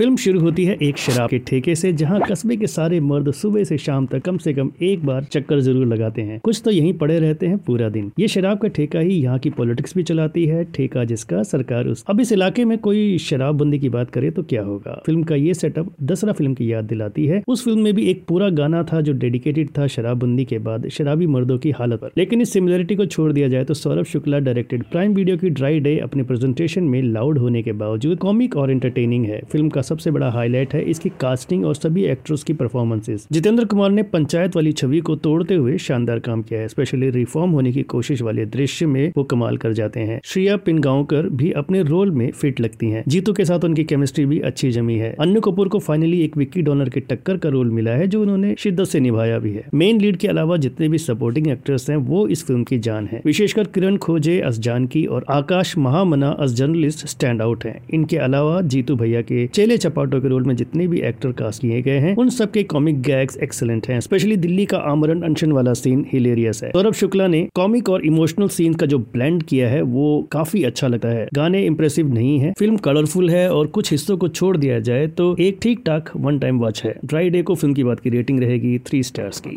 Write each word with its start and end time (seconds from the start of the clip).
Film 0.00 0.16
शुरू 0.16 0.40
होती 0.40 0.64
है 0.64 0.76
एक 0.82 0.96
शराब 0.96 1.30
के 1.30 1.38
ठेके 1.38 1.74
से, 1.74 1.92
जहाँ 1.92 2.20
कस्बे 2.22 2.56
के 2.56 2.66
सारे 2.66 2.98
मर्द 3.02 3.30
सुबह 3.34 3.64
से 3.64 3.76
शाम 3.78 4.04
तक 4.06 4.20
कम 4.24 4.36
से 4.38 4.52
कम 4.54 4.70
एक 4.82 5.04
बार 5.06 5.24
चक्कर 5.24 5.60
ज़रूर 5.60 5.86
लगाते 5.86 6.22
हैं। 6.22 6.38
कुछ 6.40 6.60
तो 6.64 6.70
यहीं 6.70 6.92
पड़े 6.98 7.18
रहते 7.20 7.46
हैं 7.46 7.56
पूरा 7.58 7.88
दिन। 7.88 8.10
ये 8.18 8.28
शराब 8.28 8.58
का 8.58 8.68
ठेका 8.68 8.98
ही 8.98 9.14
यहाँ 9.14 9.38
की 9.38 9.50
पॉलिटिक्स 9.50 9.94
भी 9.96 10.02
चलाती 10.02 10.44
है, 10.46 10.62
ठेका 10.66 11.04
जिसका 11.04 11.42
सरकार 11.42 11.86
उस 11.86 12.04
अब 12.08 12.20
इस 12.20 12.30
इलाके 12.32 12.64
में 12.64 12.76
कोई 12.78 13.18
शराबबंदी 13.18 13.78
की 13.78 13.88
बात 13.88 14.10
करे 14.10 14.30
तो 14.30 14.42
क्या 14.42 14.62
होगा? 14.62 14.92
फ़िल्म 15.06 15.22
का 15.22 15.34
ये 15.34 15.54
सेटअप 15.54 15.90
दसरा 16.02 16.32
फ़िल्म 16.32 16.54
की 16.54 16.72
याद 16.72 16.84
दिलाती 16.84 17.26
है। 17.26 17.42
उस 17.48 17.64
फ़िल्म 17.64 17.82
में 17.84 17.94
भी 17.94 18.06
एक 18.10 18.24
पूरा 18.28 18.48
गाना 18.52 18.82
था 18.92 19.00
जो 19.00 19.12
डेडिकेटेड 19.14 19.70
था 19.78 19.86
शराबबंदी 19.88 20.44
के 20.44 20.58
बाद 20.60 20.88
शराबी 20.90 21.26
मर्दों 21.28 21.58
की 21.58 21.70
हालत 21.70 22.00
पर। 22.00 22.12
लेकिन 22.18 22.42
इस 22.42 22.52
सिमिलरिटी 22.52 22.96
को 22.96 23.06
छोड़ 23.06 23.32
दिया 23.32 23.48
जाए 23.48 23.64
तो 23.64 23.74
Saurabh 23.74 24.04
Shukla 24.04 24.38
directed 24.40 24.84
Prime 24.84 25.14
Video 25.14 25.36
की 25.36 25.50
ड्राई 25.50 25.80
डे 25.80 25.98
अपने 25.98 26.22
प्रेजेंटेशन 26.22 26.84
में 26.84 27.02
लाउड 27.02 27.38
होने 27.38 27.62
के 27.62 27.72
बावजूद 27.74 28.18
कॉमिक 28.20 28.56
और 28.56 28.70
एंटरटेनिंग 28.70 29.26
है। 29.26 29.42
फ़िल्म 29.50 29.68
का 29.68 29.86
सबसे 29.88 30.10
बड़ा 30.10 30.30
हाईलाइट 30.30 30.74
है 30.74 30.82
इसकी 30.84 31.08
कास्टिंग 31.20 31.64
और 31.66 31.74
सभी 31.74 32.04
एक्टर्स 32.06 32.42
की 32.42 32.52
परफॉर्मेंसेज 32.54 33.26
जितेंद्र 33.32 33.64
कुमार 33.64 33.90
ने 33.90 34.02
पंचायत 34.08 34.56
वाली 34.56 34.72
छवि 34.72 35.00
को 35.00 35.16
तोड़ते 35.18 35.54
हुए 35.54 35.76
शानदार 35.78 36.18
काम 36.18 36.42
किया 36.42 36.60
है। 36.60 36.68
स्पेशली 36.68 37.10
रिफॉर्म 37.10 37.50
होने 37.50 37.72
की 37.72 37.82
कोशिश 37.88 38.22
वाले 38.22 38.46
दृश्य 38.46 38.86
में 38.86 39.12
वो 39.16 39.24
कमाल 39.24 39.56
कर 39.56 39.72
जाते 39.72 40.00
हैं। 40.00 40.20
श्रिया 40.24 40.56
पिनगांवकर 40.56 41.28
भी 41.28 41.50
अपने 41.52 41.82
रोल 41.82 42.10
में 42.10 42.30
फिट 42.30 42.60
लगती 42.60 42.90
हैं। 42.90 43.02
जीतू 43.08 43.32
के 43.32 43.44
साथ 43.44 43.64
उनकी 43.64 43.84
केमिस्ट्री 43.84 44.26
भी 44.26 44.38
अच्छी 44.40 44.70
जमी 44.70 44.96
है। 44.96 45.14
अन्य 45.20 45.40
कपूर 45.44 45.68
को 45.68 45.78
फाइनली 45.78 46.20
एक 46.20 46.36
विक्की 46.36 46.62
डॉनर 46.62 46.88
के 46.88 47.00
टक्कर 47.00 47.36
का 47.36 47.48
रोल 47.48 47.70
मिला 47.70 47.90
है, 47.90 48.06
जो 48.06 48.22
उन्होंने 48.22 48.54
शिद्दत 48.58 48.84
से 48.84 49.00
निभाया 49.00 49.38
भी 49.38 49.52
है। 49.52 49.64
मेन 49.74 50.00
लीड 50.00 50.16
के 50.16 50.28
अलावा 50.28 50.56
जितने 50.56 50.88
भी 50.88 50.98
सपोर्टिंग 50.98 51.48
एक्टर्स 51.48 51.88
हैं, 51.90 51.96
वो 51.96 52.26
इस 52.28 52.44
फ़िल्म 52.46 52.64
की 52.64 52.78
जान 52.78 53.06
है। 53.06 53.22
विशेषकर 53.24 53.64
किरण 53.64 53.96
खोजे 53.96 54.38
अस 54.40 54.58
जानकी 54.58 55.04
और 55.06 55.24
Akash 55.30 55.76
Mahamana 55.78 56.30
as 56.30 56.52
journalist 56.52 57.06
stand 57.06 57.42
out 57.42 57.64
है। 57.64 57.80
इनके 57.94 58.16
अलावा 58.16 58.60
जीतू 58.60 58.96
भैया 58.96 59.22
के 59.22 59.46
चेले 59.46 59.77
चपाटों 59.78 60.20
के 60.20 60.28
रोल 60.28 60.44
में 60.44 60.54
जितने 60.56 60.86
भी 60.86 61.00
एक्टर 61.02 61.32
कास्ट 61.34 61.62
किए 61.62 61.80
गए 61.82 61.98
हैं, 61.98 62.14
उन 62.16 62.28
सबके 62.30 62.62
कॉमिक 62.64 63.00
गैग्स 63.02 63.36
एक्सलेंट 63.38 63.86
हैं 63.88 64.00
स्पेशली 64.00 64.36
दिल्ली 64.38 64.64
का 64.66 64.78
आमरण 64.90 65.22
अनशन 65.22 65.52
वाला 65.52 65.72
सीन 65.74 66.04
हिलेरियस 66.12 66.62
है। 66.64 66.70
सौरभ 66.70 66.92
शुक्ला 66.94 67.26
ने 67.26 67.46
कॉमिक 67.54 67.88
और 67.88 68.04
इमोशनल 68.06 68.48
सीन 68.50 68.74
का 68.74 68.86
जो 68.86 68.98
ब्लेंड 68.98 69.42
किया 69.42 69.68
है, 69.68 69.82
वो 69.82 70.28
काफ़ी 70.32 70.62
अच्छा 70.64 70.88
लगता 70.88 71.08
है। 71.08 71.28
गाने 71.34 71.64
इम्प्रेसिव 71.66 72.12
नहीं 72.14 72.38
है 72.38 72.52
फ़िल्म 72.58 72.76
कलरफुल 72.78 73.30
है 73.30 73.48
और 73.50 73.66
कुछ 73.68 73.90
हिस्सों 73.90 74.16
को 74.16 74.28
छोड़ 74.30 74.56
दिया 74.56 74.78
जाए 74.80 75.06
तो 75.08 75.34
एक 75.40 75.58
ठीक 75.62 75.82
ठाक 75.86 76.10
वन 76.16 76.38
टाइम 76.38 76.58
वॉच 76.58 76.82
है। 76.84 76.94
ड्राई 77.04 77.30
डे 77.30 77.42
को 77.42 77.54
फ़िल्म 77.54 77.74
की 77.74 77.84
बात 77.84 78.00
की 78.00 78.10
रेटिंग 78.10 78.40
रहेगी 78.40 78.78
थ्री 78.86 79.02
स्टार्स 79.02 79.40
की। 79.40 79.56